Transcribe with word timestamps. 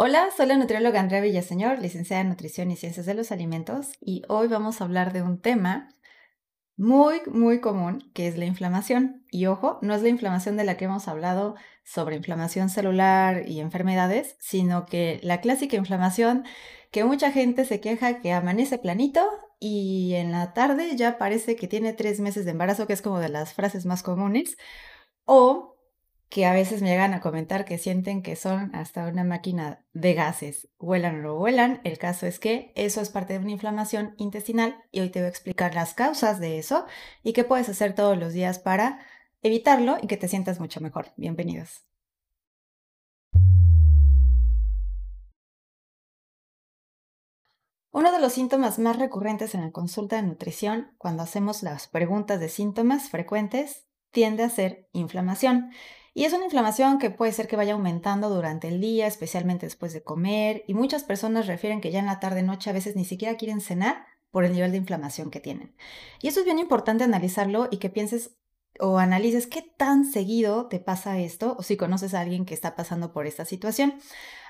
Hola, 0.00 0.28
soy 0.36 0.46
la 0.46 0.56
nutrióloga 0.56 1.00
Andrea 1.00 1.20
Villaseñor, 1.20 1.80
licenciada 1.80 2.22
en 2.22 2.28
Nutrición 2.28 2.70
y 2.70 2.76
Ciencias 2.76 3.04
de 3.04 3.14
los 3.14 3.32
Alimentos, 3.32 3.94
y 4.00 4.22
hoy 4.28 4.46
vamos 4.46 4.80
a 4.80 4.84
hablar 4.84 5.12
de 5.12 5.22
un 5.22 5.40
tema 5.40 5.88
muy, 6.76 7.20
muy 7.26 7.60
común, 7.60 8.08
que 8.14 8.28
es 8.28 8.38
la 8.38 8.44
inflamación. 8.44 9.24
Y 9.32 9.46
ojo, 9.46 9.80
no 9.82 9.92
es 9.96 10.02
la 10.02 10.08
inflamación 10.08 10.56
de 10.56 10.62
la 10.62 10.76
que 10.76 10.84
hemos 10.84 11.08
hablado 11.08 11.56
sobre 11.82 12.14
inflamación 12.14 12.68
celular 12.68 13.48
y 13.48 13.58
enfermedades, 13.58 14.36
sino 14.38 14.86
que 14.86 15.18
la 15.24 15.40
clásica 15.40 15.76
inflamación 15.76 16.44
que 16.92 17.02
mucha 17.02 17.32
gente 17.32 17.64
se 17.64 17.80
queja 17.80 18.20
que 18.20 18.32
amanece 18.32 18.78
planito 18.78 19.28
y 19.58 20.14
en 20.14 20.30
la 20.30 20.52
tarde 20.52 20.94
ya 20.94 21.18
parece 21.18 21.56
que 21.56 21.66
tiene 21.66 21.92
tres 21.92 22.20
meses 22.20 22.44
de 22.44 22.52
embarazo, 22.52 22.86
que 22.86 22.92
es 22.92 23.02
como 23.02 23.18
de 23.18 23.30
las 23.30 23.52
frases 23.52 23.84
más 23.84 24.04
comunes, 24.04 24.58
o 25.24 25.77
que 26.28 26.44
a 26.44 26.52
veces 26.52 26.82
me 26.82 26.88
llegan 26.88 27.14
a 27.14 27.20
comentar 27.20 27.64
que 27.64 27.78
sienten 27.78 28.22
que 28.22 28.36
son 28.36 28.74
hasta 28.74 29.06
una 29.06 29.24
máquina 29.24 29.84
de 29.92 30.14
gases, 30.14 30.68
huelan 30.78 31.20
o 31.20 31.22
no 31.22 31.34
huelan. 31.36 31.80
El 31.84 31.98
caso 31.98 32.26
es 32.26 32.38
que 32.38 32.72
eso 32.74 33.00
es 33.00 33.08
parte 33.10 33.32
de 33.32 33.38
una 33.38 33.52
inflamación 33.52 34.14
intestinal 34.18 34.76
y 34.90 35.00
hoy 35.00 35.10
te 35.10 35.20
voy 35.20 35.26
a 35.26 35.30
explicar 35.30 35.74
las 35.74 35.94
causas 35.94 36.38
de 36.38 36.58
eso 36.58 36.86
y 37.22 37.32
qué 37.32 37.44
puedes 37.44 37.68
hacer 37.68 37.94
todos 37.94 38.18
los 38.18 38.32
días 38.34 38.58
para 38.58 39.00
evitarlo 39.42 39.96
y 40.02 40.06
que 40.06 40.16
te 40.16 40.28
sientas 40.28 40.60
mucho 40.60 40.80
mejor. 40.80 41.12
Bienvenidos. 41.16 41.84
Uno 47.90 48.12
de 48.12 48.20
los 48.20 48.34
síntomas 48.34 48.78
más 48.78 48.98
recurrentes 48.98 49.54
en 49.54 49.62
la 49.62 49.72
consulta 49.72 50.16
de 50.16 50.22
nutrición, 50.22 50.92
cuando 50.98 51.22
hacemos 51.22 51.62
las 51.62 51.88
preguntas 51.88 52.38
de 52.38 52.50
síntomas 52.50 53.08
frecuentes, 53.08 53.88
tiende 54.10 54.42
a 54.44 54.50
ser 54.50 54.88
inflamación. 54.92 55.70
Y 56.14 56.24
es 56.24 56.32
una 56.32 56.44
inflamación 56.44 56.98
que 56.98 57.10
puede 57.10 57.32
ser 57.32 57.48
que 57.48 57.56
vaya 57.56 57.74
aumentando 57.74 58.30
durante 58.30 58.68
el 58.68 58.80
día, 58.80 59.06
especialmente 59.06 59.66
después 59.66 59.92
de 59.92 60.02
comer, 60.02 60.64
y 60.66 60.74
muchas 60.74 61.04
personas 61.04 61.46
refieren 61.46 61.80
que 61.80 61.90
ya 61.90 62.00
en 62.00 62.06
la 62.06 62.20
tarde-noche 62.20 62.70
a 62.70 62.72
veces 62.72 62.96
ni 62.96 63.04
siquiera 63.04 63.36
quieren 63.36 63.60
cenar 63.60 64.06
por 64.30 64.44
el 64.44 64.52
nivel 64.52 64.72
de 64.72 64.78
inflamación 64.78 65.30
que 65.30 65.40
tienen. 65.40 65.74
Y 66.20 66.28
eso 66.28 66.40
es 66.40 66.44
bien 66.44 66.58
importante 66.58 67.04
analizarlo 67.04 67.68
y 67.70 67.78
que 67.78 67.90
pienses 67.90 68.36
o 68.80 68.98
analices 68.98 69.46
qué 69.46 69.62
tan 69.62 70.04
seguido 70.04 70.66
te 70.68 70.78
pasa 70.78 71.18
esto 71.18 71.56
o 71.58 71.62
si 71.62 71.76
conoces 71.76 72.14
a 72.14 72.20
alguien 72.20 72.44
que 72.44 72.54
está 72.54 72.76
pasando 72.76 73.12
por 73.12 73.26
esta 73.26 73.44
situación. 73.44 73.94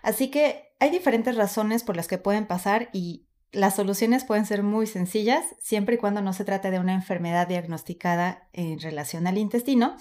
Así 0.03 0.31
que 0.31 0.75
hay 0.81 0.91
diferentes 0.91 1.36
razones 1.36 1.83
por 1.83 1.97
las 1.97 2.09
que 2.09 2.19
pueden 2.19 2.47
pasar 2.47 2.91
y 2.92 3.27
las 3.51 3.77
soluciones 3.77 4.25
pueden 4.25 4.45
ser 4.45 4.62
muy 4.62 4.86
sencillas 4.86 5.45
siempre 5.59 5.95
y 5.95 5.98
cuando 5.98 6.20
no 6.20 6.34
se 6.34 6.45
trate 6.45 6.70
de 6.70 6.79
una 6.79 6.92
enfermedad 6.92 7.48
diagnosticada 7.48 8.48
en 8.53 8.79
relación 8.79 9.27
al 9.27 9.39
intestino, 9.39 9.97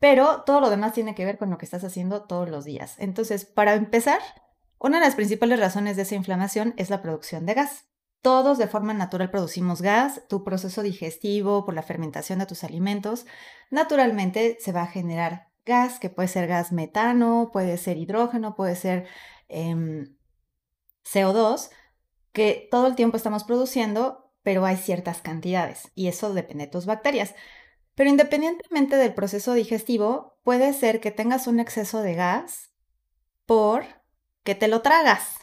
pero 0.00 0.42
todo 0.42 0.60
lo 0.60 0.70
demás 0.70 0.94
tiene 0.94 1.14
que 1.14 1.24
ver 1.24 1.38
con 1.38 1.50
lo 1.50 1.58
que 1.58 1.66
estás 1.66 1.84
haciendo 1.84 2.22
todos 2.22 2.48
los 2.48 2.64
días. 2.64 2.96
Entonces, 2.98 3.44
para 3.44 3.74
empezar, 3.74 4.20
una 4.78 4.98
de 4.98 5.04
las 5.04 5.14
principales 5.14 5.60
razones 5.60 5.94
de 5.96 6.02
esa 6.02 6.14
inflamación 6.14 6.74
es 6.78 6.88
la 6.90 7.02
producción 7.02 7.44
de 7.46 7.54
gas. 7.54 7.84
Todos 8.22 8.58
de 8.58 8.66
forma 8.66 8.94
natural 8.94 9.30
producimos 9.30 9.82
gas, 9.82 10.22
tu 10.28 10.42
proceso 10.42 10.82
digestivo 10.82 11.64
por 11.64 11.74
la 11.74 11.82
fermentación 11.82 12.38
de 12.38 12.46
tus 12.46 12.64
alimentos, 12.64 13.26
naturalmente 13.70 14.56
se 14.58 14.72
va 14.72 14.82
a 14.82 14.86
generar 14.86 15.48
gas, 15.66 16.00
que 16.00 16.10
puede 16.10 16.28
ser 16.28 16.46
gas 16.46 16.72
metano, 16.72 17.50
puede 17.52 17.76
ser 17.76 17.98
hidrógeno, 17.98 18.56
puede 18.56 18.76
ser 18.76 19.06
em, 19.48 20.16
CO2, 21.04 21.70
que 22.32 22.68
todo 22.70 22.86
el 22.86 22.94
tiempo 22.94 23.16
estamos 23.18 23.44
produciendo, 23.44 24.32
pero 24.42 24.64
hay 24.64 24.76
ciertas 24.76 25.20
cantidades 25.20 25.90
y 25.94 26.08
eso 26.08 26.32
depende 26.32 26.66
de 26.66 26.70
tus 26.70 26.86
bacterias. 26.86 27.34
Pero 27.94 28.10
independientemente 28.10 28.96
del 28.96 29.14
proceso 29.14 29.52
digestivo, 29.54 30.38
puede 30.42 30.72
ser 30.72 31.00
que 31.00 31.10
tengas 31.10 31.46
un 31.46 31.60
exceso 31.60 32.00
de 32.02 32.14
gas 32.14 32.72
por 33.46 33.84
que 34.42 34.54
te 34.54 34.68
lo 34.68 34.82
tragas. 34.82 35.36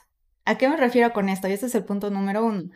¿A 0.45 0.58
qué 0.58 0.70
me 0.70 0.78
refiero 0.78 1.14
con 1.14 1.30
esto? 1.30 1.48
Y 1.48 1.52
este 1.52 1.66
es 1.66 1.75
el 1.75 1.86
punto 1.86 2.09
número 2.09 2.45
uno. 2.45 2.70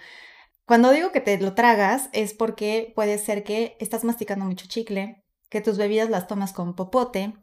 Cuando 0.66 0.92
digo 0.92 1.12
que 1.12 1.22
te 1.22 1.38
lo 1.40 1.54
tragas 1.54 2.10
es 2.14 2.34
porque 2.34 2.94
puede 2.96 3.18
ser 3.18 3.44
que 3.44 3.76
estás 3.80 4.04
masticando 4.04 4.46
mucho 4.46 4.68
chicle, 4.68 5.24
que 5.50 5.62
tus 5.62 5.78
bebidas 5.78 6.10
las 6.10 6.28
tomas 6.28 6.54
con 6.54 6.76
popote, 6.76 7.34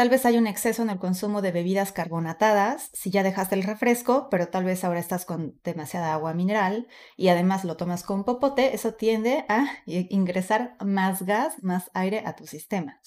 Tal 0.00 0.08
vez 0.08 0.24
hay 0.24 0.38
un 0.38 0.46
exceso 0.46 0.80
en 0.80 0.88
el 0.88 0.98
consumo 0.98 1.42
de 1.42 1.52
bebidas 1.52 1.92
carbonatadas, 1.92 2.88
si 2.94 3.10
ya 3.10 3.22
dejaste 3.22 3.54
el 3.54 3.62
refresco, 3.62 4.28
pero 4.30 4.48
tal 4.48 4.64
vez 4.64 4.82
ahora 4.82 4.98
estás 4.98 5.26
con 5.26 5.60
demasiada 5.62 6.14
agua 6.14 6.32
mineral 6.32 6.88
y 7.18 7.28
además 7.28 7.66
lo 7.66 7.76
tomas 7.76 8.02
con 8.02 8.24
popote, 8.24 8.74
eso 8.74 8.94
tiende 8.94 9.44
a 9.50 9.66
ingresar 9.84 10.74
más 10.82 11.26
gas, 11.26 11.62
más 11.62 11.90
aire 11.92 12.22
a 12.24 12.34
tu 12.34 12.46
sistema. 12.46 12.98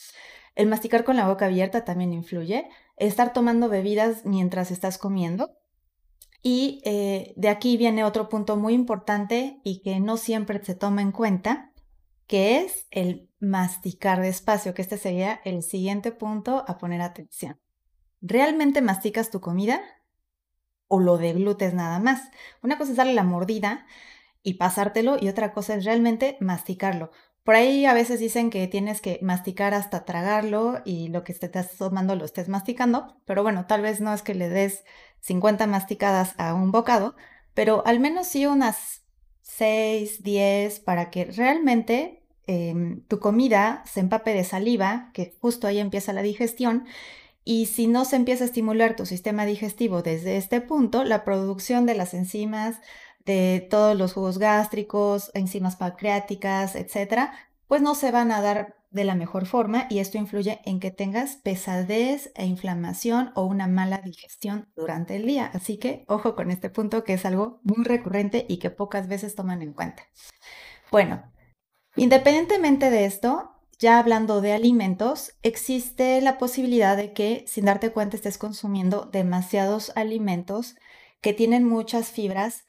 El 0.54 0.68
masticar 0.68 1.04
con 1.04 1.16
la 1.16 1.28
boca 1.28 1.46
abierta 1.46 1.84
también 1.84 2.14
influye. 2.14 2.70
Estar 2.96 3.34
tomando 3.34 3.70
bebidas 3.70 4.24
mientras 4.24 4.70
estás 4.70 5.00
comiendo. 5.00 5.50
Y 6.44 6.84
eh, 6.86 7.34
de 7.38 7.50
aquí 7.50 7.76
viene 7.76 8.04
otro 8.04 8.30
punto 8.30 8.56
muy 8.56 8.76
importante 8.76 9.60
y 9.64 9.82
que 9.82 10.00
no 10.00 10.16
siempre 10.16 10.64
se 10.64 10.76
toma 10.76 11.02
en 11.02 11.12
cuenta, 11.12 11.74
que 12.28 12.60
es 12.60 12.86
el 12.92 13.32
masticar 13.44 14.22
despacio, 14.22 14.74
que 14.74 14.82
este 14.82 14.98
sería 14.98 15.42
el 15.44 15.64
siguiente 15.64 16.14
punto 16.14 16.64
a 16.66 16.78
poner 16.78 17.02
atención. 17.02 17.60
¿Realmente 18.22 18.82
masticas 18.82 19.32
tu 19.32 19.42
comida 19.42 19.82
o 20.88 21.02
lo 21.02 21.18
deglutes 21.18 21.74
nada 21.74 22.00
más? 22.00 22.32
Una 22.62 22.78
cosa 22.78 22.92
es 22.92 22.98
darle 22.98 23.14
la 23.14 23.26
mordida 23.26 23.86
y 24.44 24.54
pasártelo 24.54 25.18
y 25.20 25.28
otra 25.28 25.52
cosa 25.52 25.76
es 25.76 25.84
realmente 25.84 26.38
masticarlo. 26.40 27.12
Por 27.44 27.56
ahí 27.56 27.86
a 27.86 27.94
veces 27.94 28.22
dicen 28.22 28.50
que 28.50 28.66
tienes 28.70 29.02
que 29.02 29.20
masticar 29.22 29.74
hasta 29.74 30.06
tragarlo 30.06 30.82
y 30.86 31.10
lo 31.10 31.26
que 31.26 31.34
te 31.34 31.48
estás 31.48 31.76
tomando 31.78 32.16
lo 32.16 32.24
estés 32.24 32.48
masticando, 32.48 33.22
pero 33.26 33.44
bueno, 33.44 33.66
tal 33.68 33.82
vez 33.82 34.00
no 34.00 34.14
es 34.14 34.22
que 34.22 34.36
le 34.36 34.48
des 34.48 34.86
50 35.20 35.68
masticadas 35.68 36.34
a 36.38 36.54
un 36.54 36.72
bocado, 36.72 37.18
pero 37.54 37.86
al 37.86 38.00
menos 38.00 38.28
sí 38.28 38.46
unas 38.46 39.04
6, 39.42 40.24
10 40.24 40.80
para 40.80 41.10
que 41.10 41.26
realmente 41.26 42.23
Em, 42.48 43.02
tu 43.08 43.20
comida 43.20 43.84
se 43.86 44.00
empape 44.00 44.34
de 44.34 44.44
saliva, 44.44 45.10
que 45.14 45.36
justo 45.40 45.68
ahí 45.68 45.80
empieza 45.80 46.14
la 46.14 46.22
digestión, 46.22 46.86
y 47.46 47.66
si 47.68 47.88
no 47.88 48.06
se 48.06 48.16
empieza 48.16 48.44
a 48.44 48.48
estimular 48.48 48.96
tu 48.96 49.06
sistema 49.06 49.46
digestivo 49.46 50.02
desde 50.02 50.38
este 50.38 50.62
punto, 50.62 51.04
la 51.04 51.24
producción 51.26 51.86
de 51.86 51.96
las 51.96 52.14
enzimas, 52.14 52.78
de 53.26 53.66
todos 53.70 53.98
los 53.98 54.14
jugos 54.14 54.38
gástricos, 54.38 55.32
enzimas 55.34 55.76
pancreáticas, 55.76 56.76
etcétera, 56.76 57.34
pues 57.68 57.82
no 57.82 57.96
se 57.96 58.12
van 58.12 58.32
a 58.32 58.42
dar 58.42 58.76
de 58.92 59.04
la 59.04 59.16
mejor 59.16 59.48
forma 59.48 59.88
y 59.90 60.00
esto 60.00 60.18
influye 60.18 60.62
en 60.66 60.80
que 60.80 60.92
tengas 60.92 61.38
pesadez 61.38 62.32
e 62.36 62.46
inflamación 62.46 63.32
o 63.34 63.44
una 63.44 63.68
mala 63.68 63.98
digestión 63.98 64.70
durante 64.76 65.16
el 65.16 65.26
día. 65.26 65.50
Así 65.54 65.78
que 65.78 66.06
ojo 66.08 66.36
con 66.36 66.52
este 66.52 66.70
punto 66.70 67.04
que 67.04 67.14
es 67.14 67.26
algo 67.26 67.60
muy 67.64 67.84
recurrente 67.84 68.46
y 68.48 68.58
que 68.58 68.70
pocas 68.70 69.08
veces 69.08 69.34
toman 69.34 69.64
en 69.64 69.74
cuenta. 69.74 70.04
Bueno, 70.92 71.24
Independientemente 71.96 72.90
de 72.90 73.06
esto, 73.06 73.52
ya 73.78 74.00
hablando 74.00 74.42
de 74.42 74.54
alimentos, 74.54 75.34
existe 75.44 76.22
la 76.22 76.38
posibilidad 76.38 76.98
de 76.98 77.14
que 77.14 77.44
sin 77.48 77.66
darte 77.66 77.92
cuenta 77.92 78.16
estés 78.16 78.38
consumiendo 78.38 79.10
demasiados 79.12 79.92
alimentos 79.96 80.76
que 81.22 81.34
tienen 81.34 81.64
muchas 81.68 82.10
fibras 82.10 82.66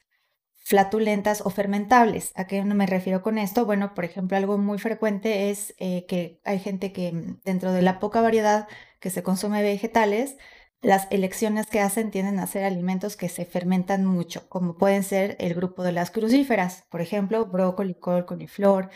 flatulentas 0.65 1.41
o 1.45 1.51
fermentables. 1.51 2.31
¿A 2.35 2.47
qué 2.47 2.63
me 2.63 2.87
refiero 2.87 3.21
con 3.21 3.37
esto? 3.37 3.65
Bueno, 3.65 3.93
por 3.93 4.03
ejemplo, 4.03 4.35
algo 4.35 4.57
muy 4.57 4.79
frecuente 4.79 5.51
es 5.51 5.75
eh, 5.77 6.05
que 6.07 6.41
hay 6.43 6.59
gente 6.59 6.91
que 6.91 7.11
mm, 7.11 7.41
dentro 7.43 7.71
de 7.71 7.83
la 7.83 7.99
poca 7.99 8.21
variedad 8.21 8.67
que 8.99 9.11
se 9.11 9.21
consume 9.21 9.61
vegetales, 9.61 10.37
las 10.81 11.07
elecciones 11.11 11.67
que 11.67 11.79
hacen 11.79 12.11
tienden 12.11 12.39
a 12.39 12.47
ser 12.47 12.63
alimentos 12.63 13.15
que 13.15 13.29
se 13.29 13.45
fermentan 13.45 14.05
mucho, 14.05 14.47
como 14.49 14.77
pueden 14.77 15.03
ser 15.03 15.35
el 15.39 15.53
grupo 15.53 15.83
de 15.83 15.91
las 15.91 16.11
crucíferas, 16.11 16.85
por 16.89 17.01
ejemplo, 17.01 17.45
brócoli, 17.47 17.95
col, 17.95 18.25
coliflor, 18.25 18.89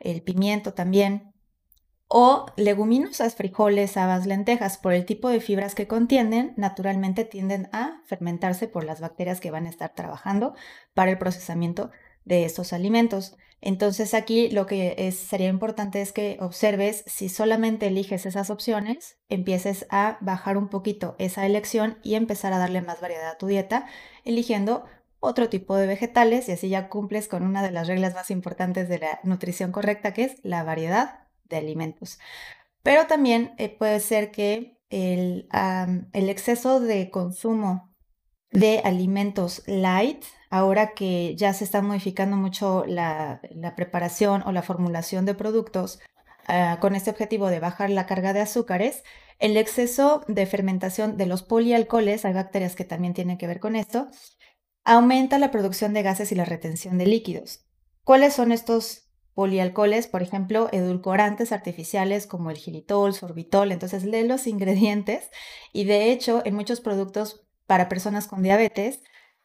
el 0.00 0.22
pimiento 0.22 0.74
también, 0.74 1.32
o 2.08 2.46
leguminosas, 2.56 3.34
frijoles, 3.34 3.96
habas, 3.96 4.26
lentejas, 4.26 4.78
por 4.78 4.92
el 4.92 5.04
tipo 5.06 5.28
de 5.28 5.40
fibras 5.40 5.74
que 5.74 5.88
contienen, 5.88 6.54
naturalmente 6.56 7.24
tienden 7.24 7.68
a 7.72 8.00
fermentarse 8.06 8.68
por 8.68 8.84
las 8.84 9.00
bacterias 9.00 9.40
que 9.40 9.50
van 9.50 9.66
a 9.66 9.70
estar 9.70 9.94
trabajando 9.94 10.54
para 10.94 11.10
el 11.10 11.18
procesamiento 11.18 11.90
de 12.24 12.44
estos 12.44 12.72
alimentos. 12.72 13.36
Entonces 13.60 14.14
aquí 14.14 14.48
lo 14.50 14.66
que 14.66 15.10
sería 15.12 15.48
importante 15.48 16.00
es 16.00 16.12
que 16.12 16.36
observes 16.40 17.02
si 17.06 17.28
solamente 17.28 17.86
eliges 17.86 18.26
esas 18.26 18.50
opciones, 18.50 19.18
empieces 19.28 19.86
a 19.90 20.18
bajar 20.20 20.56
un 20.56 20.68
poquito 20.68 21.16
esa 21.18 21.46
elección 21.46 21.98
y 22.02 22.14
empezar 22.14 22.52
a 22.52 22.58
darle 22.58 22.82
más 22.82 23.00
variedad 23.00 23.30
a 23.30 23.38
tu 23.38 23.46
dieta, 23.46 23.86
eligiendo 24.24 24.84
otro 25.20 25.48
tipo 25.48 25.74
de 25.76 25.86
vegetales 25.86 26.48
y 26.48 26.52
así 26.52 26.68
ya 26.68 26.88
cumples 26.88 27.28
con 27.28 27.42
una 27.42 27.62
de 27.62 27.70
las 27.70 27.88
reglas 27.88 28.14
más 28.14 28.30
importantes 28.30 28.88
de 28.88 28.98
la 28.98 29.20
nutrición 29.24 29.72
correcta, 29.72 30.12
que 30.12 30.24
es 30.24 30.36
la 30.42 30.62
variedad 30.62 31.26
de 31.44 31.56
alimentos. 31.56 32.18
Pero 32.82 33.06
también 33.06 33.54
eh, 33.58 33.68
puede 33.68 34.00
ser 34.00 34.30
que 34.30 34.78
el, 34.90 35.48
el 36.12 36.28
exceso 36.28 36.78
de 36.78 37.10
consumo 37.10 37.95
de 38.50 38.80
alimentos 38.84 39.62
light, 39.66 40.24
ahora 40.50 40.94
que 40.94 41.34
ya 41.36 41.52
se 41.52 41.64
está 41.64 41.82
modificando 41.82 42.36
mucho 42.36 42.84
la, 42.86 43.40
preparación 43.76 44.42
o 44.46 44.52
la 44.52 44.62
formulación 44.62 45.26
de 45.26 45.34
productos, 45.34 46.00
ah, 46.46 46.78
con 46.80 46.94
este 46.94 47.10
objetivo 47.10 47.48
de 47.48 47.60
bajar 47.60 47.90
la 47.90 48.06
carga 48.06 48.32
de 48.32 48.40
azúcares, 48.40 49.02
el 49.38 49.56
exceso 49.56 50.24
de 50.28 50.46
fermentación 50.46 51.16
de 51.16 51.26
los 51.26 51.42
polialcoholes, 51.42 52.24
hay 52.24 52.32
bacterias 52.32 52.74
que 52.74 52.84
también 52.84 53.12
tienen 53.12 53.36
que 53.36 53.46
ver 53.46 53.60
con 53.60 53.76
esto, 53.76 54.08
aumenta 54.84 55.38
la 55.38 55.50
producción 55.50 55.92
de 55.92 56.02
gases 56.02 56.32
y 56.32 56.34
la 56.36 56.44
retención 56.44 56.96
de 56.96 57.06
líquidos. 57.06 57.66
¿Cuáles 58.04 58.34
son 58.34 58.52
estos 58.52 59.10
polialcoholes? 59.34 60.06
Por 60.06 60.22
ejemplo, 60.22 60.68
edulcorantes 60.72 61.52
artificiales 61.52 62.26
como 62.26 62.50
el 62.50 62.56
gilitol, 62.56 63.12
sorbitol. 63.12 63.72
Entonces, 63.72 64.04
lee 64.04 64.22
los 64.22 64.46
ingredientes 64.46 65.28
y 65.72 65.84
de 65.84 66.12
hecho, 66.12 66.40
en 66.44 66.54
muchos 66.54 66.80
productos 66.80 67.45
para 67.66 67.88
personas 67.88 68.26
con 68.26 68.42
diabetes, 68.42 69.00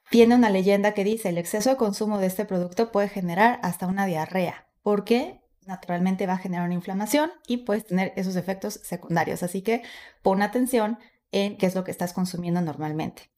tiene 0.09 0.35
una 0.35 0.49
leyenda 0.49 0.93
que 0.93 1.03
dice 1.03 1.29
el 1.29 1.37
exceso 1.37 1.69
de 1.69 1.77
consumo 1.77 2.17
de 2.17 2.27
este 2.27 2.45
producto 2.45 2.91
puede 2.91 3.07
generar 3.07 3.59
hasta 3.63 3.87
una 3.87 4.05
diarrea, 4.05 4.67
porque 4.81 5.41
naturalmente 5.65 6.27
va 6.27 6.33
a 6.33 6.37
generar 6.37 6.65
una 6.65 6.73
inflamación 6.73 7.31
y 7.47 7.57
puedes 7.57 7.85
tener 7.85 8.13
esos 8.15 8.35
efectos 8.35 8.79
secundarios. 8.83 9.43
Así 9.43 9.61
que 9.61 9.83
pon 10.21 10.41
atención 10.41 10.99
en 11.31 11.57
qué 11.57 11.65
es 11.65 11.75
lo 11.75 11.83
que 11.83 11.91
estás 11.91 12.13
consumiendo 12.13 12.61
normalmente. 12.61 13.31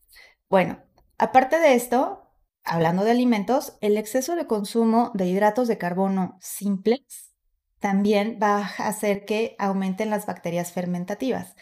Bueno, 0.49 0.79
aparte 1.17 1.59
de 1.59 1.75
esto, 1.75 2.31
hablando 2.63 3.03
de 3.03 3.11
alimentos, 3.11 3.77
el 3.81 3.97
exceso 3.97 4.35
de 4.35 4.47
consumo 4.47 5.11
de 5.13 5.27
hidratos 5.27 5.67
de 5.67 5.77
carbono 5.77 6.37
simples 6.41 7.33
también 7.79 8.39
va 8.41 8.59
a 8.59 8.87
hacer 8.87 9.25
que 9.25 9.55
aumenten 9.59 10.09
las 10.09 10.25
bacterias 10.25 10.71
fermentativas 10.71 11.55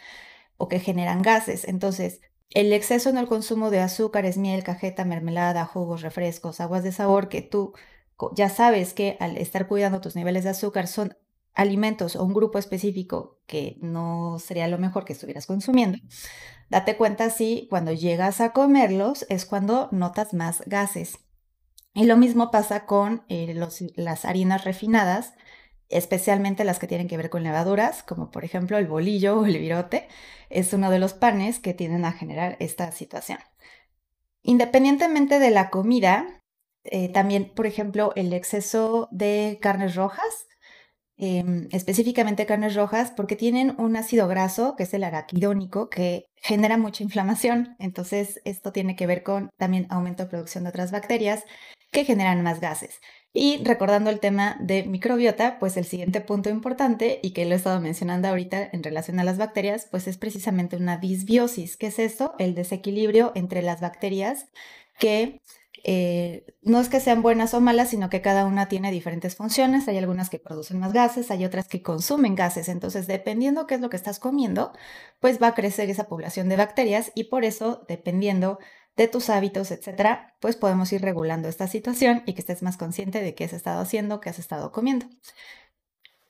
o 0.57 0.67
que 0.67 0.79
generan 0.79 1.21
gases. 1.21 1.67
Entonces, 1.67 2.21
el 2.53 2.73
exceso 2.73 3.09
en 3.09 3.17
el 3.17 3.27
consumo 3.27 3.69
de 3.69 3.79
azúcares, 3.79 4.37
miel, 4.37 4.63
cajeta, 4.63 5.05
mermelada, 5.05 5.65
jugos, 5.65 6.01
refrescos, 6.01 6.59
aguas 6.59 6.83
de 6.83 6.91
sabor, 6.91 7.29
que 7.29 7.41
tú 7.41 7.73
ya 8.33 8.49
sabes 8.49 8.93
que 8.93 9.17
al 9.19 9.37
estar 9.37 9.67
cuidando 9.67 10.01
tus 10.01 10.15
niveles 10.15 10.43
de 10.43 10.51
azúcar 10.51 10.87
son 10.87 11.17
alimentos 11.53 12.15
o 12.15 12.23
un 12.23 12.33
grupo 12.33 12.59
específico 12.59 13.39
que 13.45 13.77
no 13.81 14.37
sería 14.39 14.67
lo 14.67 14.77
mejor 14.77 15.05
que 15.05 15.13
estuvieras 15.13 15.47
consumiendo, 15.47 15.97
date 16.69 16.95
cuenta 16.97 17.29
si 17.29 17.67
cuando 17.69 17.91
llegas 17.91 18.41
a 18.41 18.53
comerlos 18.53 19.25
es 19.29 19.45
cuando 19.45 19.89
notas 19.91 20.33
más 20.33 20.61
gases. 20.65 21.17
Y 21.93 22.05
lo 22.05 22.15
mismo 22.15 22.51
pasa 22.51 22.85
con 22.85 23.23
eh, 23.27 23.53
las 23.95 24.25
harinas 24.25 24.63
refinadas, 24.63 25.33
especialmente 25.91 26.63
las 26.63 26.79
que 26.79 26.87
tienen 26.87 27.07
que 27.07 27.17
ver 27.17 27.29
con 27.29 27.43
levaduras, 27.43 28.03
como 28.03 28.31
por 28.31 28.43
ejemplo 28.45 28.77
el 28.77 28.87
bolillo 28.87 29.39
o 29.39 29.45
el 29.45 29.57
virote, 29.57 30.07
es 30.49 30.73
uno 30.73 30.89
de 30.91 30.99
los 30.99 31.13
panes 31.13 31.59
que 31.59 31.73
tienden 31.73 32.05
a 32.05 32.11
generar 32.11 32.57
esta 32.59 32.91
situación. 32.91 33.39
Independientemente 34.43 35.39
de 35.39 35.51
la 35.51 35.69
comida, 35.69 36.41
eh, 36.83 37.09
también, 37.09 37.51
por 37.53 37.67
ejemplo, 37.67 38.11
el 38.15 38.33
exceso 38.33 39.07
de 39.11 39.59
carnes 39.61 39.95
rojas, 39.95 40.47
em, 41.17 41.67
específicamente 41.71 42.47
carnes 42.47 42.73
rojas, 42.75 43.11
porque 43.11 43.35
tienen 43.35 43.75
un 43.79 43.95
ácido 43.95 44.27
graso, 44.27 44.75
que 44.75 44.83
es 44.83 44.93
el 44.93 45.03
araquidónico, 45.03 45.89
que 45.89 46.25
genera 46.35 46.77
mucha 46.77 47.03
inflamación. 47.03 47.75
Entonces, 47.79 48.41
esto 48.45 48.71
tiene 48.71 48.95
que 48.95 49.05
ver 49.07 49.21
con 49.23 49.49
también 49.57 49.85
aumento 49.89 50.23
de 50.23 50.29
producción 50.29 50.63
de 50.63 50.71
otras 50.71 50.91
bacterias 50.91 51.43
que 51.91 52.05
generan 52.05 52.41
más 52.41 52.59
gases. 52.59 52.99
Y 53.33 53.63
recordando 53.63 54.09
el 54.09 54.19
tema 54.19 54.57
de 54.59 54.83
microbiota, 54.83 55.57
pues 55.57 55.77
el 55.77 55.85
siguiente 55.85 56.19
punto 56.19 56.49
importante 56.49 57.19
y 57.23 57.31
que 57.31 57.45
lo 57.45 57.53
he 57.53 57.55
estado 57.55 57.79
mencionando 57.79 58.27
ahorita 58.27 58.69
en 58.73 58.83
relación 58.83 59.19
a 59.19 59.23
las 59.23 59.37
bacterias, 59.37 59.87
pues 59.89 60.07
es 60.07 60.17
precisamente 60.17 60.75
una 60.75 60.97
disbiosis. 60.97 61.77
¿Qué 61.77 61.87
es 61.87 61.99
esto? 61.99 62.33
El 62.39 62.55
desequilibrio 62.55 63.31
entre 63.35 63.61
las 63.61 63.79
bacterias 63.79 64.47
que 64.99 65.41
eh, 65.83 66.45
no 66.61 66.79
es 66.79 66.89
que 66.89 66.99
sean 66.99 67.21
buenas 67.21 67.53
o 67.53 67.61
malas, 67.61 67.89
sino 67.89 68.09
que 68.09 68.21
cada 68.21 68.45
una 68.45 68.67
tiene 68.67 68.91
diferentes 68.91 69.35
funciones. 69.35 69.87
Hay 69.87 69.97
algunas 69.97 70.29
que 70.29 70.37
producen 70.37 70.79
más 70.79 70.93
gases, 70.93 71.31
hay 71.31 71.45
otras 71.45 71.67
que 71.67 71.81
consumen 71.81 72.35
gases. 72.35 72.69
Entonces, 72.69 73.07
dependiendo 73.07 73.65
qué 73.65 73.75
es 73.75 73.81
lo 73.81 73.89
que 73.89 73.97
estás 73.97 74.19
comiendo, 74.19 74.73
pues 75.19 75.41
va 75.41 75.47
a 75.47 75.55
crecer 75.55 75.89
esa 75.89 76.07
población 76.07 76.49
de 76.49 76.57
bacterias 76.57 77.11
y 77.15 77.25
por 77.25 77.45
eso, 77.45 77.85
dependiendo 77.87 78.59
de 78.95 79.07
tus 79.07 79.29
hábitos, 79.29 79.71
etcétera, 79.71 80.35
pues 80.39 80.55
podemos 80.55 80.91
ir 80.91 81.01
regulando 81.01 81.47
esta 81.47 81.67
situación 81.67 82.23
y 82.25 82.33
que 82.33 82.41
estés 82.41 82.61
más 82.61 82.77
consciente 82.77 83.21
de 83.21 83.35
qué 83.35 83.45
has 83.45 83.53
estado 83.53 83.81
haciendo, 83.81 84.19
qué 84.19 84.29
has 84.29 84.39
estado 84.39 84.71
comiendo. 84.71 85.07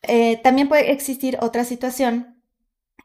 Eh, 0.03 0.37
también 0.43 0.69
puede 0.69 0.91
existir 0.91 1.37
otra 1.41 1.63
situación 1.63 2.41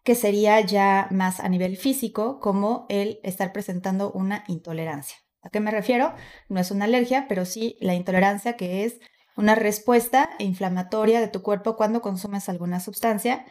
que 0.05 0.15
sería 0.15 0.61
ya 0.61 1.09
más 1.11 1.41
a 1.41 1.49
nivel 1.49 1.77
físico, 1.77 2.39
como 2.39 2.87
el 2.89 3.19
estar 3.25 3.53
presentando 3.53 4.13
una 4.13 4.45
intolerancia. 4.47 5.19
¿A 5.43 5.51
qué 5.51 5.61
me 5.61 5.71
refiero? 5.71 6.15
No 6.49 6.61
es 6.61 6.71
una 6.71 6.85
alergia, 6.85 7.27
pero 7.29 7.45
sí 7.45 7.77
la 7.81 7.95
intolerancia, 7.95 8.57
que 8.57 8.85
es 8.85 9.01
una 9.37 9.55
respuesta 9.55 10.31
inflamatoria 10.39 11.21
de 11.21 11.29
tu 11.29 11.43
cuerpo 11.43 11.77
cuando 11.77 12.03
consumes 12.03 12.49
alguna 12.49 12.81
sustancia 12.81 13.45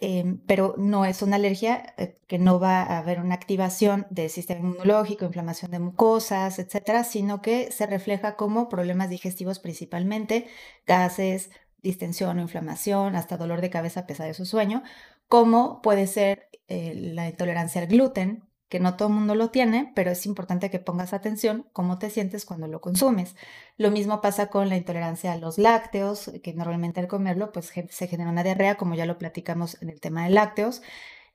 Em, 0.00 0.38
pero 0.46 0.74
no 0.78 1.04
es 1.04 1.22
una 1.22 1.36
alergia, 1.36 1.94
eh, 1.96 2.14
que 2.28 2.38
no 2.38 2.60
va 2.60 2.82
a 2.82 2.98
haber 2.98 3.18
una 3.20 3.34
activación 3.34 4.06
del 4.10 4.30
sistema 4.30 4.60
inmunológico, 4.60 5.24
inflamación 5.24 5.72
de 5.72 5.80
mucosas, 5.80 6.60
etcétera, 6.60 7.02
sino 7.02 7.42
que 7.42 7.72
se 7.72 7.86
refleja 7.86 8.36
como 8.36 8.68
problemas 8.68 9.10
digestivos 9.10 9.58
principalmente, 9.58 10.46
gases, 10.86 11.50
distensión 11.82 12.38
o 12.38 12.42
inflamación, 12.42 13.16
hasta 13.16 13.36
dolor 13.36 13.60
de 13.60 13.70
cabeza, 13.70 14.06
pesadez 14.06 14.38
o 14.40 14.44
sueño, 14.44 14.84
como 15.26 15.82
puede 15.82 16.06
ser 16.06 16.48
eh, 16.68 16.94
la 16.94 17.28
intolerancia 17.28 17.80
al 17.80 17.88
gluten, 17.88 18.44
que 18.68 18.80
no 18.80 18.96
todo 18.96 19.08
el 19.08 19.14
mundo 19.14 19.34
lo 19.34 19.50
tiene, 19.50 19.92
pero 19.94 20.10
es 20.10 20.26
importante 20.26 20.70
que 20.70 20.78
pongas 20.78 21.12
atención 21.12 21.66
cómo 21.72 21.98
te 21.98 22.10
sientes 22.10 22.44
cuando 22.44 22.68
lo 22.68 22.80
consumes. 22.80 23.36
Lo 23.76 23.90
mismo 23.90 24.20
pasa 24.20 24.48
con 24.48 24.68
la 24.68 24.76
intolerancia 24.76 25.32
a 25.32 25.38
los 25.38 25.58
lácteos, 25.58 26.30
que 26.42 26.54
normalmente 26.54 27.00
al 27.00 27.08
comerlo 27.08 27.52
pues 27.52 27.72
se 27.90 28.08
genera 28.08 28.30
una 28.30 28.44
diarrea, 28.44 28.76
como 28.76 28.94
ya 28.94 29.06
lo 29.06 29.18
platicamos 29.18 29.80
en 29.82 29.90
el 29.90 30.00
tema 30.00 30.24
de 30.24 30.30
lácteos. 30.30 30.82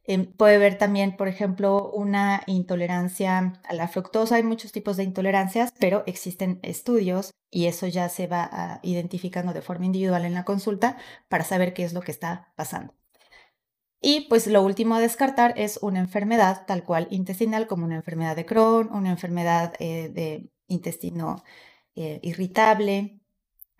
Em, 0.05 0.25
puede 0.33 0.55
haber 0.55 0.77
también, 0.77 1.15
por 1.15 1.27
ejemplo, 1.27 1.91
una 1.91 2.43
intolerancia 2.45 3.61
a 3.63 3.73
la 3.73 3.87
fructosa. 3.87 4.35
Hay 4.35 4.43
muchos 4.43 4.71
tipos 4.71 4.97
de 4.97 5.03
intolerancias, 5.03 5.73
pero 5.79 6.03
existen 6.07 6.59
estudios 6.61 7.31
y 7.49 7.67
eso 7.67 7.87
ya 7.87 8.09
se 8.09 8.27
va 8.27 8.49
ah, 8.51 8.79
identificando 8.83 9.53
de 9.53 9.61
forma 9.61 9.85
individual 9.85 10.25
en 10.25 10.33
la 10.33 10.43
consulta 10.45 10.97
para 11.29 11.43
saber 11.45 11.73
qué 11.73 11.83
es 11.83 11.93
lo 11.93 12.01
que 12.01 12.11
está 12.11 12.51
pasando. 12.55 12.93
Y 14.05 14.27
pues 14.27 14.47
lo 14.47 14.61
último 14.61 14.95
a 14.95 14.99
descartar 14.99 15.53
es 15.55 15.79
una 15.81 15.99
enfermedad 15.99 16.65
tal 16.67 16.83
cual 16.83 17.07
intestinal 17.09 17.67
como 17.67 17.85
una 17.85 17.95
enfermedad 17.95 18.35
de 18.35 18.45
Crohn, 18.45 18.89
una 18.91 19.09
enfermedad 19.09 19.75
eh, 19.79 20.09
de 20.13 20.49
intestino 20.67 21.41
eh, 21.95 22.19
irritable, 22.21 23.21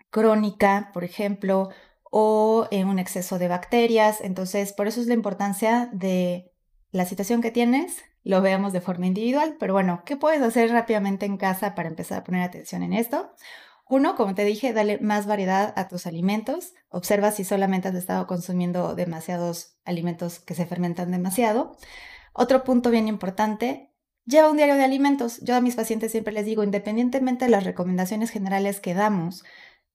crónica, 0.08 0.90
por 0.94 1.04
ejemplo, 1.04 1.68
o 2.10 2.66
eh, 2.70 2.86
un 2.86 2.98
exceso 2.98 3.38
de 3.38 3.48
bacterias. 3.48 4.22
Entonces, 4.22 4.72
por 4.72 4.88
eso 4.88 5.02
es 5.02 5.08
la 5.08 5.14
importancia 5.14 5.90
de 5.92 6.50
la 6.90 7.04
situación 7.04 7.42
que 7.42 7.50
tienes, 7.50 8.02
lo 8.22 8.40
veamos 8.40 8.72
de 8.72 8.80
forma 8.80 9.06
individual, 9.06 9.56
pero 9.60 9.74
bueno, 9.74 10.04
¿qué 10.06 10.16
puedes 10.16 10.40
hacer 10.40 10.70
rápidamente 10.70 11.26
en 11.26 11.36
casa 11.36 11.74
para 11.74 11.90
empezar 11.90 12.20
a 12.20 12.24
poner 12.24 12.42
atención 12.42 12.82
en 12.82 12.94
esto? 12.94 13.30
Uno, 13.86 14.16
como 14.16 14.34
te 14.34 14.44
dije, 14.44 14.72
dale 14.72 14.98
más 14.98 15.26
variedad 15.26 15.72
a 15.76 15.88
tus 15.88 16.06
alimentos. 16.06 16.72
Observa 16.88 17.30
si 17.30 17.44
solamente 17.44 17.88
has 17.88 17.94
estado 17.94 18.26
consumiendo 18.26 18.94
demasiados 18.94 19.76
alimentos 19.84 20.40
que 20.40 20.54
se 20.54 20.66
fermentan 20.66 21.10
demasiado. 21.10 21.76
Otro 22.32 22.64
punto 22.64 22.90
bien 22.90 23.08
importante, 23.08 23.92
lleva 24.24 24.50
un 24.50 24.56
diario 24.56 24.76
de 24.76 24.84
alimentos. 24.84 25.40
Yo 25.40 25.54
a 25.54 25.60
mis 25.60 25.76
pacientes 25.76 26.12
siempre 26.12 26.32
les 26.32 26.46
digo, 26.46 26.62
independientemente 26.62 27.44
de 27.44 27.50
las 27.50 27.64
recomendaciones 27.64 28.30
generales 28.30 28.80
que 28.80 28.94
damos, 28.94 29.44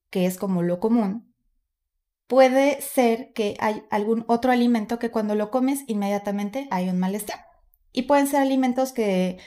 que 0.09 0.25
es 0.25 0.37
como 0.37 0.61
lo 0.61 0.79
común, 0.79 1.33
puede 2.27 2.79
ser 2.81 3.33
que 3.33 3.55
hay 3.59 3.83
algún 3.89 4.23
otro 4.27 4.51
alimento 4.51 4.99
que 4.99 5.09
cuando 5.09 5.33
lo 5.33 5.49
comes 5.49 5.83
inmediatamente 5.87 6.67
hay 6.69 6.89
un 6.89 6.99
malestar. 6.99 7.45
Y 7.91 8.03
pueden 8.03 8.27
ser 8.27 8.41
alimentos 8.41 8.93
que 8.93 9.39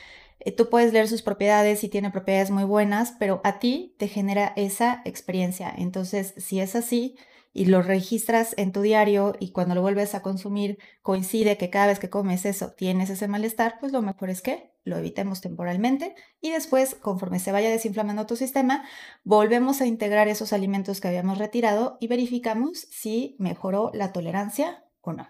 tú 0.51 0.69
puedes 0.69 0.93
leer 0.93 1.07
sus 1.07 1.23
propiedades 1.23 1.85
y 1.85 1.89
tiene 1.89 2.11
propiedades 2.11 2.51
muy 2.51 2.65
buenas, 2.65 3.15
pero 3.19 3.41
a 3.45 3.61
ti 3.61 3.95
te 3.99 4.09
genera 4.09 4.53
esa 4.57 5.03
experiencia. 5.05 5.73
Entonces, 5.77 6.35
si 6.37 6.59
es 6.59 6.75
así 6.75 7.17
y 7.53 7.67
lo 7.67 7.83
registras 7.83 8.55
en 8.57 8.73
tu 8.73 8.81
diario 8.81 9.35
y 9.39 9.53
cuando 9.53 9.75
lo 9.75 9.83
vuelves 9.83 10.15
a 10.15 10.23
consumir 10.23 10.79
coincide 11.03 11.59
que 11.59 11.71
cada 11.71 11.89
vez 11.89 11.99
que 11.99 12.11
comes 12.11 12.45
eso 12.47 12.73
tienes 12.73 13.11
ese 13.11 13.29
malestar, 13.29 13.77
pues 13.79 13.93
lo 13.93 14.03
mejor 14.03 14.31
es 14.31 14.43
que 14.43 14.73
lo 14.85 14.97
evitemos 14.97 15.41
temporalmente 15.41 16.15
y 16.41 16.51
después, 16.51 16.97
conforme 16.97 17.39
se 17.39 17.53
vaya 17.53 17.71
desinflamando 17.71 18.27
tu 18.27 18.37
sistema, 18.37 18.85
volvemos 19.23 19.81
a 19.81 19.87
integrar 19.87 20.29
esos 20.29 20.53
alimentos 20.53 21.01
que 21.01 21.09
habíamos 21.09 21.39
retirado 21.39 21.99
y 22.01 22.09
verificamos 22.09 22.81
si 22.91 23.37
mejoró 23.39 23.91
la 23.95 24.13
tolerancia 24.13 24.85
o 25.01 25.13
no. 25.13 25.29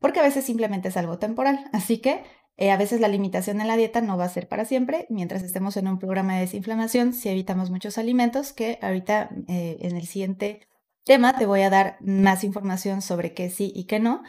Porque 0.00 0.20
a 0.20 0.24
veces 0.24 0.44
simplemente 0.44 0.88
es 0.88 0.98
algo 0.98 1.18
temporal. 1.18 1.70
Así 1.72 1.98
que 1.98 2.24
eh, 2.56 2.70
a 2.70 2.76
veces 2.76 3.00
la 3.00 3.08
limitación 3.08 3.60
en 3.60 3.66
la 3.68 3.76
dieta 3.76 4.00
no 4.00 4.16
va 4.16 4.24
a 4.24 4.28
ser 4.28 4.48
para 4.48 4.64
siempre. 4.64 5.06
Mientras 5.10 5.42
estemos 5.42 5.76
en 5.76 5.88
un 5.88 5.98
programa 5.98 6.34
de 6.34 6.42
desinflamación, 6.42 7.12
si 7.12 7.28
evitamos 7.28 7.70
muchos 7.70 7.98
alimentos, 7.98 8.52
que 8.52 8.78
ahorita 8.80 9.30
eh, 9.48 9.78
en 9.80 9.96
el 9.96 10.06
siguiente 10.06 10.60
tema 11.04 11.36
te 11.36 11.46
voy 11.46 11.62
a 11.62 11.70
dar 11.70 11.96
más 12.00 12.44
información 12.44 13.02
sobre 13.02 13.34
qué 13.34 13.50
sí 13.50 13.72
y 13.74 13.84
qué 13.84 13.98
no. 14.00 14.22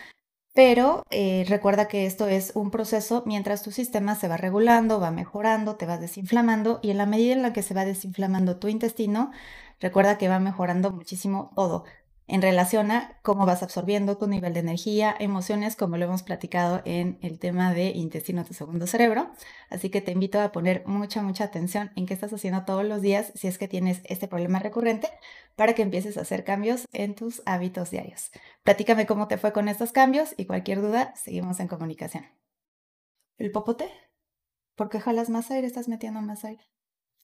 Pero 0.53 1.03
eh, 1.11 1.45
recuerda 1.49 1.87
que 1.87 2.05
esto 2.05 2.27
es 2.27 2.53
un 2.55 2.71
proceso 2.71 3.23
mientras 3.25 3.61
tu 3.61 3.71
sistema 3.71 4.15
se 4.15 4.29
va 4.29 4.37
regulando, 4.37 4.99
va 5.01 5.11
mejorando, 5.11 5.75
te 5.75 5.85
vas 5.85 5.99
desinflamando 5.99 6.79
y 6.81 6.91
en 6.91 6.97
la 6.97 7.05
medida 7.05 7.33
en 7.33 7.41
la 7.41 7.53
que 7.53 7.61
se 7.61 7.73
va 7.73 7.85
desinflamando 7.85 8.57
tu 8.57 8.69
intestino, 8.69 9.31
recuerda 9.81 10.17
que 10.17 10.29
va 10.29 10.39
mejorando 10.39 10.91
muchísimo 10.91 11.51
todo 11.55 11.83
en 12.27 12.41
relación 12.41 12.91
a 12.91 13.19
cómo 13.21 13.45
vas 13.45 13.61
absorbiendo 13.61 14.17
tu 14.17 14.27
nivel 14.27 14.53
de 14.53 14.61
energía, 14.61 15.15
emociones, 15.19 15.75
como 15.75 15.97
lo 15.97 16.05
hemos 16.05 16.23
platicado 16.23 16.81
en 16.85 17.19
el 17.21 17.37
tema 17.39 17.73
de 17.73 17.89
intestino 17.89 18.43
tu 18.43 18.53
segundo 18.53 18.87
cerebro. 18.87 19.31
Así 19.69 19.89
que 19.89 20.01
te 20.01 20.11
invito 20.11 20.39
a 20.39 20.51
poner 20.51 20.83
mucha, 20.87 21.21
mucha 21.21 21.43
atención 21.43 21.91
en 21.95 22.05
qué 22.05 22.13
estás 22.13 22.33
haciendo 22.33 22.65
todos 22.65 22.83
los 22.83 23.01
días 23.01 23.31
si 23.35 23.47
es 23.47 23.57
que 23.57 23.67
tienes 23.67 24.01
este 24.05 24.27
problema 24.27 24.59
recurrente 24.59 25.09
para 25.55 25.73
que 25.73 25.83
empieces 25.83 26.17
a 26.17 26.21
hacer 26.21 26.43
cambios 26.43 26.85
en 26.91 27.13
tus 27.15 27.43
hábitos 27.45 27.91
diarios. 27.91 28.31
Platícame 28.63 29.05
cómo 29.05 29.27
te 29.27 29.37
fue 29.37 29.53
con 29.53 29.67
estos 29.67 29.91
cambios 29.91 30.33
y 30.37 30.45
cualquier 30.45 30.81
duda, 30.81 31.13
seguimos 31.15 31.59
en 31.59 31.67
comunicación. 31.67 32.25
¿El 33.37 33.51
popote? 33.51 33.89
¿Por 34.75 34.89
qué 34.89 34.99
jalas 34.99 35.29
más 35.29 35.51
aire? 35.51 35.67
¿Estás 35.67 35.87
metiendo 35.87 36.21
más 36.21 36.43
aire? 36.43 36.63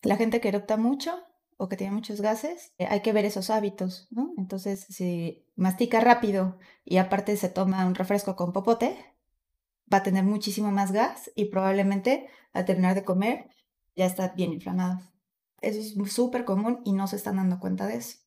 La 0.03 0.15
gente 0.15 0.41
que 0.41 0.50
erupta 0.50 0.77
mucho 0.77 1.24
o 1.61 1.69
que 1.69 1.77
tiene 1.77 1.93
muchos 1.93 2.21
gases, 2.21 2.73
eh, 2.79 2.87
hay 2.89 3.01
que 3.01 3.13
ver 3.13 3.23
esos 3.23 3.51
hábitos. 3.51 4.09
Entonces, 4.35 4.87
si 4.89 5.45
mastica 5.55 5.99
rápido 5.99 6.57
y 6.83 6.97
aparte 6.97 7.37
se 7.37 7.49
toma 7.49 7.85
un 7.85 7.93
refresco 7.93 8.35
con 8.35 8.51
popote, 8.51 8.97
va 9.93 9.99
a 9.99 10.03
tener 10.03 10.23
muchísimo 10.23 10.71
más 10.71 10.91
gas 10.91 11.29
y 11.35 11.45
probablemente 11.45 12.29
al 12.51 12.65
terminar 12.65 12.95
de 12.95 13.03
comer 13.03 13.51
ya 13.95 14.07
está 14.07 14.29
bien 14.29 14.53
inflamado. 14.53 15.01
Eso 15.61 15.79
es 15.79 16.11
súper 16.11 16.45
común 16.45 16.81
y 16.83 16.93
no 16.93 17.05
se 17.05 17.17
están 17.17 17.35
dando 17.35 17.59
cuenta 17.59 17.85
de 17.85 17.97
eso. 17.97 18.17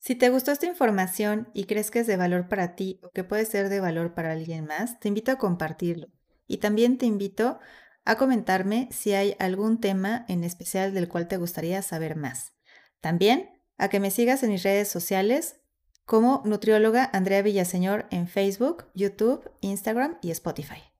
Si 0.00 0.16
te 0.16 0.28
gustó 0.30 0.50
esta 0.50 0.66
información 0.66 1.48
y 1.54 1.66
crees 1.66 1.92
que 1.92 2.00
es 2.00 2.08
de 2.08 2.16
valor 2.16 2.48
para 2.48 2.74
ti 2.74 2.98
o 3.04 3.10
que 3.10 3.22
puede 3.22 3.44
ser 3.44 3.68
de 3.68 3.78
valor 3.78 4.12
para 4.12 4.32
alguien 4.32 4.66
más, 4.66 4.98
te 4.98 5.06
invito 5.06 5.30
a 5.30 5.38
compartirlo. 5.38 6.08
Y 6.48 6.56
también 6.56 6.98
te 6.98 7.06
invito 7.06 7.60
a 8.04 8.16
comentarme 8.16 8.88
si 8.90 9.12
hay 9.12 9.36
algún 9.38 9.78
tema 9.78 10.24
en 10.26 10.42
especial 10.42 10.94
del 10.94 11.06
cual 11.06 11.28
te 11.28 11.36
gustaría 11.36 11.80
saber 11.82 12.16
más. 12.16 12.55
También 13.00 13.50
a 13.78 13.88
que 13.88 14.00
me 14.00 14.10
sigas 14.10 14.42
en 14.42 14.50
mis 14.50 14.62
redes 14.62 14.88
sociales 14.88 15.60
como 16.04 16.42
nutrióloga 16.44 17.10
Andrea 17.12 17.42
Villaseñor 17.42 18.06
en 18.10 18.28
Facebook, 18.28 18.86
YouTube, 18.94 19.50
Instagram 19.60 20.18
y 20.22 20.30
Spotify. 20.30 20.95